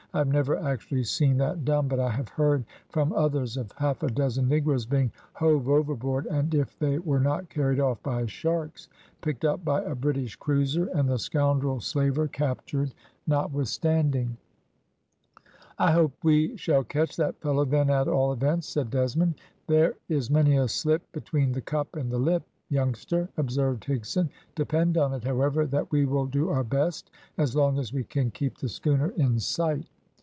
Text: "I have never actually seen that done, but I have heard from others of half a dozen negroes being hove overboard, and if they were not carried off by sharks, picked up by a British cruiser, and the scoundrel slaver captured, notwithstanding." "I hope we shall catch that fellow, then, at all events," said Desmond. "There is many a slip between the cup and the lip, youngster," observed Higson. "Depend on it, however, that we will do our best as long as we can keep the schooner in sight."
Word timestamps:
"I 0.13 0.17
have 0.17 0.27
never 0.27 0.57
actually 0.57 1.05
seen 1.05 1.37
that 1.37 1.63
done, 1.63 1.87
but 1.87 1.97
I 1.97 2.09
have 2.09 2.27
heard 2.27 2.65
from 2.89 3.13
others 3.13 3.55
of 3.55 3.71
half 3.77 4.03
a 4.03 4.09
dozen 4.11 4.49
negroes 4.49 4.85
being 4.85 5.09
hove 5.31 5.69
overboard, 5.69 6.25
and 6.25 6.53
if 6.53 6.77
they 6.79 6.99
were 6.99 7.21
not 7.21 7.47
carried 7.49 7.79
off 7.79 8.03
by 8.03 8.25
sharks, 8.25 8.89
picked 9.21 9.45
up 9.45 9.63
by 9.63 9.81
a 9.83 9.95
British 9.95 10.35
cruiser, 10.35 10.87
and 10.93 11.07
the 11.07 11.17
scoundrel 11.17 11.79
slaver 11.79 12.27
captured, 12.27 12.93
notwithstanding." 13.25 14.35
"I 15.79 15.93
hope 15.93 16.11
we 16.23 16.57
shall 16.57 16.83
catch 16.83 17.15
that 17.15 17.39
fellow, 17.39 17.63
then, 17.63 17.89
at 17.89 18.09
all 18.09 18.33
events," 18.33 18.67
said 18.67 18.89
Desmond. 18.89 19.35
"There 19.67 19.95
is 20.09 20.29
many 20.29 20.57
a 20.57 20.67
slip 20.67 21.09
between 21.13 21.53
the 21.53 21.61
cup 21.61 21.95
and 21.95 22.11
the 22.11 22.19
lip, 22.19 22.43
youngster," 22.67 23.29
observed 23.37 23.85
Higson. 23.85 24.27
"Depend 24.55 24.97
on 24.97 25.13
it, 25.13 25.23
however, 25.23 25.65
that 25.67 25.89
we 25.89 26.03
will 26.05 26.25
do 26.25 26.49
our 26.49 26.65
best 26.65 27.11
as 27.37 27.55
long 27.55 27.79
as 27.79 27.93
we 27.93 28.03
can 28.03 28.29
keep 28.29 28.57
the 28.57 28.67
schooner 28.67 29.11
in 29.11 29.39
sight." 29.39 29.87